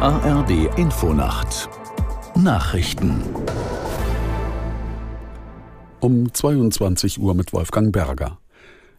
ARD 0.00 0.78
Infonacht 0.78 1.68
Nachrichten 2.36 3.20
um 5.98 6.32
22 6.32 7.18
Uhr 7.18 7.34
mit 7.34 7.52
Wolfgang 7.52 7.92
Berger. 7.92 8.38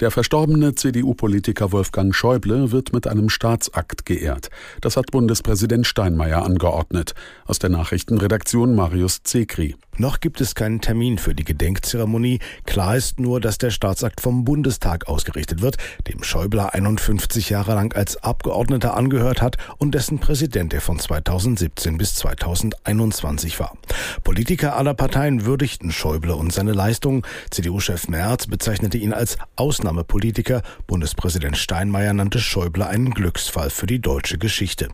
Der 0.00 0.10
verstorbene 0.10 0.74
CDU-Politiker 0.74 1.72
Wolfgang 1.72 2.14
Schäuble 2.14 2.72
wird 2.72 2.92
mit 2.92 3.06
einem 3.06 3.30
Staatsakt 3.30 4.04
geehrt. 4.04 4.50
Das 4.82 4.98
hat 4.98 5.10
Bundespräsident 5.10 5.86
Steinmeier 5.86 6.44
angeordnet. 6.44 7.14
Aus 7.46 7.58
der 7.58 7.70
Nachrichtenredaktion 7.70 8.74
Marius 8.74 9.22
Zekri. 9.22 9.76
Noch 9.98 10.20
gibt 10.20 10.40
es 10.40 10.54
keinen 10.54 10.80
Termin 10.80 11.18
für 11.18 11.34
die 11.34 11.44
Gedenkzeremonie. 11.44 12.38
Klar 12.64 12.96
ist 12.96 13.20
nur, 13.20 13.42
dass 13.42 13.58
der 13.58 13.70
Staatsakt 13.70 14.22
vom 14.22 14.42
Bundestag 14.42 15.06
ausgerichtet 15.06 15.60
wird, 15.60 15.76
dem 16.08 16.22
Schäuble 16.22 16.72
51 16.72 17.50
Jahre 17.50 17.74
lang 17.74 17.92
als 17.94 18.16
Abgeordneter 18.16 18.96
angehört 18.96 19.42
hat 19.42 19.58
und 19.76 19.94
dessen 19.94 20.18
Präsident 20.18 20.72
er 20.72 20.80
von 20.80 20.98
2017 20.98 21.98
bis 21.98 22.14
2021 22.14 23.60
war. 23.60 23.76
Politiker 24.24 24.76
aller 24.76 24.94
Parteien 24.94 25.44
würdigten 25.44 25.92
Schäuble 25.92 26.34
und 26.36 26.54
seine 26.54 26.72
Leistungen. 26.72 27.20
CDU-Chef 27.50 28.08
Merz 28.08 28.46
bezeichnete 28.46 28.96
ihn 28.96 29.12
als 29.12 29.36
Ausnahmepolitiker. 29.56 30.62
Bundespräsident 30.86 31.58
Steinmeier 31.58 32.14
nannte 32.14 32.40
Schäuble 32.40 32.86
einen 32.86 33.10
Glücksfall 33.10 33.68
für 33.68 33.86
die 33.86 34.00
deutsche 34.00 34.38
Geschichte. 34.38 34.88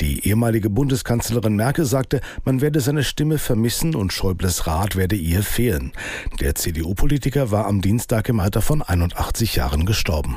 Die 0.00 0.24
ehemalige 0.24 0.70
Bundeskanzlerin 0.70 1.56
Merkel 1.56 1.84
sagte, 1.84 2.20
man 2.44 2.60
werde 2.60 2.78
seine 2.78 3.02
Stimme 3.02 3.38
vermissen 3.38 3.96
und 3.96 4.12
Schäuble 4.12 4.35
Schäubles 4.36 4.66
Rat 4.66 4.96
werde 4.96 5.16
ihr 5.16 5.42
fehlen. 5.42 5.92
Der 6.40 6.54
CDU-Politiker 6.54 7.50
war 7.50 7.64
am 7.64 7.80
Dienstag 7.80 8.28
im 8.28 8.38
Alter 8.38 8.60
von 8.60 8.82
81 8.82 9.56
Jahren 9.56 9.86
gestorben. 9.86 10.36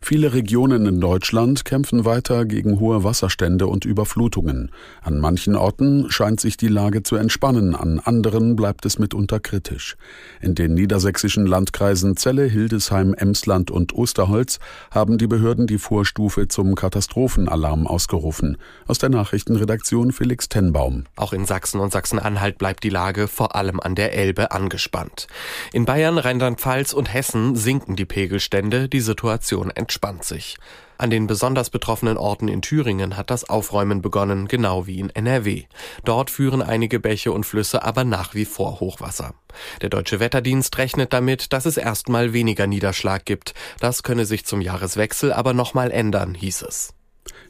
Viele 0.00 0.32
Regionen 0.32 0.86
in 0.86 1.00
Deutschland 1.00 1.64
kämpfen 1.64 2.04
weiter 2.04 2.44
gegen 2.44 2.80
hohe 2.80 3.04
Wasserstände 3.04 3.66
und 3.66 3.84
Überflutungen. 3.84 4.70
An 5.02 5.18
manchen 5.18 5.56
Orten 5.56 6.10
scheint 6.10 6.40
sich 6.40 6.56
die 6.56 6.68
Lage 6.68 7.02
zu 7.02 7.16
entspannen, 7.16 7.74
an 7.74 7.98
anderen 7.98 8.56
bleibt 8.56 8.86
es 8.86 8.98
mitunter 8.98 9.40
kritisch. 9.40 9.96
In 10.40 10.54
den 10.54 10.74
niedersächsischen 10.74 11.46
Landkreisen 11.46 12.16
Celle, 12.16 12.44
Hildesheim, 12.44 13.12
Emsland 13.14 13.70
und 13.70 13.92
Osterholz 13.94 14.58
haben 14.90 15.18
die 15.18 15.26
Behörden 15.26 15.66
die 15.66 15.78
Vorstufe 15.78 16.48
zum 16.48 16.74
Katastrophenalarm 16.74 17.86
ausgerufen. 17.86 18.56
Aus 18.86 18.98
der 18.98 19.10
Nachrichtenredaktion 19.10 20.12
Felix 20.12 20.48
Tenbaum. 20.48 21.04
Auch 21.16 21.32
in 21.32 21.44
Sachsen 21.44 21.80
und 21.80 21.92
Sachsen-Anhalt 21.92 22.58
bleibt 22.58 22.84
die 22.84 22.90
Lage 22.90 23.28
vor 23.28 23.56
allem 23.56 23.80
an 23.80 23.94
der 23.94 24.14
Elbe 24.14 24.52
angespannt. 24.52 25.26
In 25.72 25.84
Bayern, 25.84 26.18
Rheinland-Pfalz 26.18 26.92
und 26.92 27.12
Hessen 27.12 27.56
sinken 27.56 27.96
die 27.96 28.06
Pegelstände, 28.06 28.88
die 28.88 29.00
Situation 29.00 29.70
entspannt 29.88 30.22
sich. 30.22 30.58
An 30.98 31.08
den 31.08 31.26
besonders 31.26 31.70
betroffenen 31.70 32.18
Orten 32.18 32.46
in 32.46 32.60
Thüringen 32.60 33.16
hat 33.16 33.30
das 33.30 33.48
Aufräumen 33.48 34.02
begonnen, 34.02 34.48
genau 34.48 34.86
wie 34.86 35.00
in 35.00 35.08
NRW. 35.08 35.64
Dort 36.04 36.30
führen 36.30 36.60
einige 36.60 37.00
Bäche 37.00 37.32
und 37.32 37.44
Flüsse 37.44 37.84
aber 37.84 38.04
nach 38.04 38.34
wie 38.34 38.44
vor 38.44 38.80
Hochwasser. 38.80 39.32
Der 39.80 39.88
Deutsche 39.88 40.20
Wetterdienst 40.20 40.76
rechnet 40.76 41.14
damit, 41.14 41.54
dass 41.54 41.64
es 41.64 41.78
erstmal 41.78 42.34
weniger 42.34 42.66
Niederschlag 42.66 43.24
gibt. 43.24 43.54
Das 43.80 44.02
könne 44.02 44.26
sich 44.26 44.44
zum 44.44 44.60
Jahreswechsel 44.60 45.32
aber 45.32 45.54
nochmal 45.54 45.90
ändern, 45.90 46.34
hieß 46.34 46.62
es. 46.62 46.97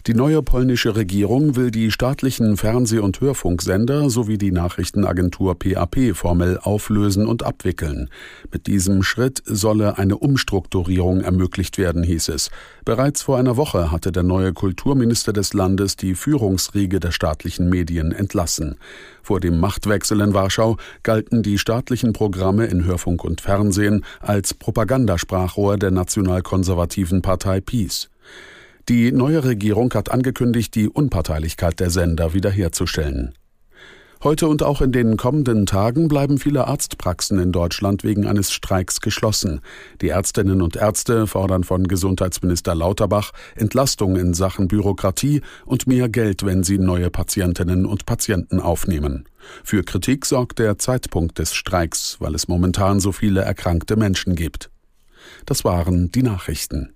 Die 0.07 0.15
neue 0.15 0.43
polnische 0.43 0.97
Regierung 0.97 1.57
will 1.57 1.71
die 1.71 1.91
staatlichen 1.91 2.57
Fernseh- 2.57 3.01
und 3.01 3.21
Hörfunksender 3.21 4.09
sowie 4.09 4.39
die 4.39 4.53
Nachrichtenagentur 4.53 5.59
PAP 5.59 6.15
formell 6.15 6.59
auflösen 6.63 7.27
und 7.27 7.43
abwickeln. 7.43 8.09
Mit 8.51 8.69
diesem 8.69 9.03
Schritt 9.03 9.43
solle 9.45 9.99
eine 9.99 10.17
Umstrukturierung 10.17 11.21
ermöglicht 11.21 11.77
werden, 11.77 12.03
hieß 12.05 12.29
es. 12.29 12.51
Bereits 12.87 13.23
vor 13.23 13.39
einer 13.39 13.59
Woche 13.59 13.91
hatte 13.91 14.13
der 14.13 14.23
neue 14.23 14.53
Kulturminister 14.55 15.33
des 15.35 15.53
Landes 15.53 15.97
die 15.97 16.15
Führungsriege 16.15 17.01
der 17.01 17.11
staatlichen 17.11 17.69
Medien 17.69 18.13
entlassen. 18.13 18.77
Vor 19.23 19.41
dem 19.41 19.61
Machtwechsel 19.61 20.21
in 20.21 20.33
Warschau 20.33 20.79
galten 21.03 21.43
die 21.43 21.59
staatlichen 21.59 22.15
Programme 22.15 22.65
in 22.67 22.85
Hörfunk 22.85 23.25
und 23.25 23.43
Fernsehen 23.43 24.07
als 24.21 24.55
Propagandasprachrohr 24.55 25.77
der 25.77 25.91
nationalkonservativen 25.91 27.21
Partei 27.21 27.61
PiS. 27.61 28.09
Die 28.89 29.13
neue 29.13 29.45
Regierung 29.45 29.93
hat 29.93 30.11
angekündigt, 30.11 30.75
die 30.75 30.89
Unparteilichkeit 30.89 31.79
der 31.79 31.91
Sender 31.91 32.33
wiederherzustellen. 32.33 33.35
Heute 34.25 34.49
und 34.49 34.63
auch 34.63 34.81
in 34.81 34.93
den 34.93 35.19
kommenden 35.19 35.67
Tagen 35.67 36.09
bleiben 36.09 36.39
viele 36.39 36.67
Arztpraxen 36.67 37.39
in 37.39 37.53
Deutschland 37.53 38.03
wegen 38.03 38.27
eines 38.27 38.51
Streiks 38.51 39.03
geschlossen. 39.03 39.61
Die 40.01 40.09
Ärztinnen 40.09 40.63
und 40.63 40.75
Ärzte 40.75 41.27
fordern 41.27 41.65
von 41.65 41.87
Gesundheitsminister 41.87 42.75
Lauterbach 42.75 43.33
Entlastung 43.57 44.17
in 44.17 44.33
Sachen 44.33 44.69
Bürokratie 44.69 45.43
und 45.67 45.87
mehr 45.87 46.09
Geld, 46.09 46.47
wenn 46.47 46.65
sie 46.65 46.79
neue 46.79 47.11
Patientinnen 47.11 47.85
und 47.85 48.07
Patienten 48.07 48.59
aufnehmen. 48.59 49.29
Für 49.63 49.85
Kritik 49.85 50.25
sorgt 50.25 50.59
der 50.61 50.79
Zeitpunkt 50.79 51.39
des 51.39 51.55
Streiks, 51.55 52.17
weil 52.21 52.35
es 52.35 52.49
momentan 52.49 53.01
so 53.01 53.13
viele 53.13 53.43
erkrankte 53.43 53.97
Menschen 53.97 54.35
gibt. 54.35 54.71
Das 55.45 55.63
waren 55.65 56.11
die 56.11 56.23
Nachrichten. 56.23 56.95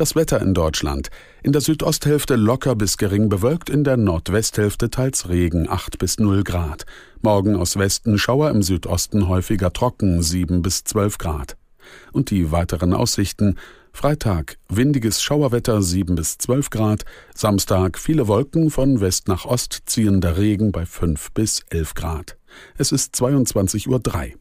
Das 0.00 0.14
Wetter 0.14 0.40
in 0.40 0.54
Deutschland. 0.54 1.10
In 1.42 1.52
der 1.52 1.60
Südosthälfte 1.60 2.36
locker 2.36 2.74
bis 2.74 2.96
gering 2.96 3.28
bewölkt, 3.28 3.68
in 3.68 3.84
der 3.84 3.98
Nordwesthälfte 3.98 4.88
teils 4.88 5.28
Regen 5.28 5.68
8 5.68 5.98
bis 5.98 6.18
0 6.18 6.42
Grad. 6.42 6.86
Morgen 7.20 7.54
aus 7.54 7.76
Westen 7.76 8.16
Schauer 8.16 8.48
im 8.48 8.62
Südosten 8.62 9.28
häufiger 9.28 9.74
trocken 9.74 10.22
7 10.22 10.62
bis 10.62 10.84
12 10.84 11.18
Grad. 11.18 11.58
Und 12.12 12.30
die 12.30 12.50
weiteren 12.50 12.94
Aussichten. 12.94 13.58
Freitag 13.92 14.56
windiges 14.70 15.20
Schauerwetter 15.22 15.82
7 15.82 16.14
bis 16.14 16.38
12 16.38 16.70
Grad. 16.70 17.04
Samstag 17.34 17.98
viele 17.98 18.26
Wolken 18.26 18.70
von 18.70 19.02
West 19.02 19.28
nach 19.28 19.44
Ost 19.44 19.82
ziehender 19.84 20.38
Regen 20.38 20.72
bei 20.72 20.86
5 20.86 21.32
bis 21.32 21.60
11 21.68 21.92
Grad. 21.92 22.38
Es 22.78 22.90
ist 22.90 23.14
22.03 23.16 23.86
Uhr. 23.86 24.40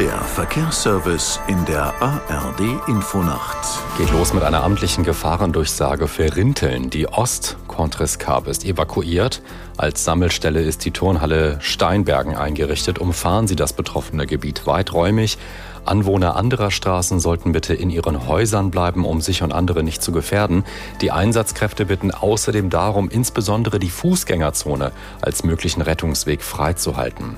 Der 0.00 0.18
Verkehrsservice 0.18 1.40
in 1.46 1.62
der 1.66 1.92
ARD 2.00 2.88
Infonacht. 2.88 3.58
Geht 3.98 4.10
los 4.12 4.32
mit 4.32 4.42
einer 4.42 4.64
amtlichen 4.64 5.04
Gefahrendurchsage 5.04 6.08
für 6.08 6.34
Rinteln. 6.36 6.88
Die 6.88 7.06
Ost-Contrescarpe 7.06 8.48
ist 8.48 8.64
evakuiert. 8.64 9.42
Als 9.76 10.02
Sammelstelle 10.02 10.62
ist 10.62 10.86
die 10.86 10.90
Turnhalle 10.92 11.58
Steinbergen 11.60 12.34
eingerichtet. 12.34 12.98
Umfahren 12.98 13.46
Sie 13.46 13.56
das 13.56 13.74
betroffene 13.74 14.26
Gebiet 14.26 14.66
weiträumig. 14.66 15.36
Anwohner 15.90 16.36
anderer 16.36 16.70
Straßen 16.70 17.20
sollten 17.20 17.52
bitte 17.52 17.74
in 17.74 17.90
ihren 17.90 18.28
Häusern 18.28 18.70
bleiben, 18.70 19.04
um 19.04 19.20
sich 19.20 19.42
und 19.42 19.52
andere 19.52 19.82
nicht 19.82 20.02
zu 20.02 20.12
gefährden. 20.12 20.64
Die 21.00 21.10
Einsatzkräfte 21.10 21.86
bitten 21.86 22.12
außerdem 22.12 22.70
darum, 22.70 23.08
insbesondere 23.10 23.78
die 23.78 23.90
Fußgängerzone 23.90 24.92
als 25.20 25.42
möglichen 25.42 25.82
Rettungsweg 25.82 26.42
freizuhalten. 26.42 27.36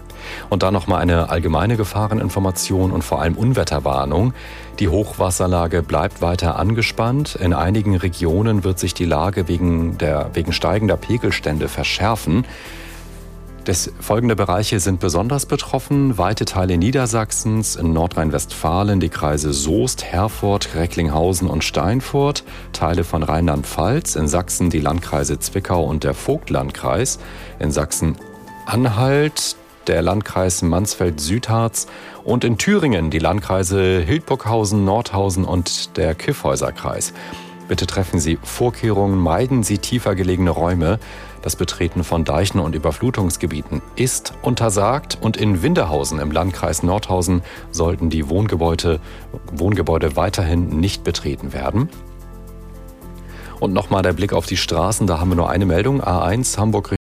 Und 0.50 0.62
dann 0.62 0.74
nochmal 0.74 1.00
eine 1.00 1.30
allgemeine 1.30 1.76
Gefahreninformation 1.76 2.92
und 2.92 3.02
vor 3.02 3.22
allem 3.22 3.34
Unwetterwarnung. 3.34 4.34
Die 4.78 4.88
Hochwasserlage 4.88 5.82
bleibt 5.82 6.22
weiter 6.22 6.58
angespannt. 6.58 7.36
In 7.36 7.54
einigen 7.54 7.96
Regionen 7.96 8.64
wird 8.64 8.78
sich 8.78 8.94
die 8.94 9.04
Lage 9.04 9.48
wegen, 9.48 9.98
der, 9.98 10.30
wegen 10.34 10.52
steigender 10.52 10.96
Pegelstände 10.96 11.68
verschärfen. 11.68 12.44
Des, 13.66 13.92
folgende 14.00 14.34
Bereiche 14.34 14.80
sind 14.80 14.98
besonders 14.98 15.46
betroffen. 15.46 16.18
Weite 16.18 16.44
Teile 16.44 16.76
Niedersachsens, 16.78 17.76
in 17.76 17.92
Nordrhein-Westfalen 17.92 18.98
die 18.98 19.08
Kreise 19.08 19.52
Soest, 19.52 20.02
Herford, 20.02 20.74
Recklinghausen 20.74 21.48
und 21.48 21.62
Steinfurt, 21.62 22.42
Teile 22.72 23.04
von 23.04 23.22
Rheinland-Pfalz, 23.22 24.16
in 24.16 24.26
Sachsen 24.26 24.68
die 24.68 24.80
Landkreise 24.80 25.38
Zwickau 25.38 25.84
und 25.84 26.02
der 26.02 26.14
Vogtlandkreis, 26.14 27.20
in 27.60 27.70
Sachsen-Anhalt 27.70 29.54
der 29.86 30.02
Landkreis 30.02 30.62
Mansfeld-Südharz 30.62 31.86
und 32.24 32.42
in 32.42 32.58
Thüringen 32.58 33.10
die 33.10 33.20
Landkreise 33.20 34.00
Hildburghausen, 34.00 34.84
Nordhausen 34.84 35.44
und 35.44 35.96
der 35.96 36.16
Kiffhäuserkreis. 36.16 37.12
Bitte 37.72 37.86
treffen 37.86 38.20
Sie 38.20 38.38
Vorkehrungen, 38.42 39.18
meiden 39.18 39.62
Sie 39.62 39.78
tiefer 39.78 40.14
gelegene 40.14 40.50
Räume. 40.50 40.98
Das 41.40 41.56
Betreten 41.56 42.04
von 42.04 42.22
Deichen 42.22 42.60
und 42.60 42.74
Überflutungsgebieten 42.74 43.80
ist 43.96 44.34
untersagt 44.42 45.16
und 45.18 45.38
in 45.38 45.62
Winterhausen 45.62 46.18
im 46.18 46.32
Landkreis 46.32 46.82
Nordhausen 46.82 47.40
sollten 47.70 48.10
die 48.10 48.28
Wohngebäude, 48.28 49.00
Wohngebäude 49.50 50.16
weiterhin 50.16 50.80
nicht 50.80 51.02
betreten 51.02 51.54
werden. 51.54 51.88
Und 53.58 53.72
nochmal 53.72 54.02
der 54.02 54.12
Blick 54.12 54.34
auf 54.34 54.44
die 54.44 54.58
Straßen, 54.58 55.06
da 55.06 55.18
haben 55.18 55.30
wir 55.30 55.36
nur 55.36 55.48
eine 55.48 55.64
Meldung. 55.64 56.02
A1 56.02 56.58
Hamburg 56.58 56.94